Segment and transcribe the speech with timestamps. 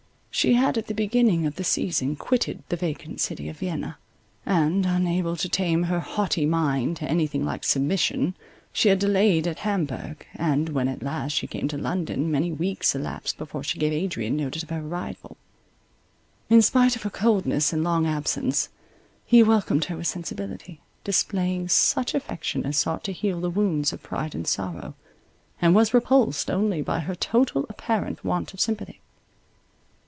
[0.33, 3.99] She had at the beginning of the season quitted the vacant city of Vienna;
[4.43, 8.33] and, unable to tame her haughty mind to anything like submission,
[8.73, 12.95] she had delayed at Hamburgh, and, when at last she came to London, many weeks
[12.95, 15.37] elapsed before she gave Adrian notice of her arrival.
[16.49, 18.69] In spite of her coldness and long absence,
[19.25, 24.01] he welcomed her with sensibility, displaying such affection as sought to heal the wounds of
[24.01, 24.95] pride and sorrow,
[25.61, 29.01] and was repulsed only by her total apparent want of sympathy.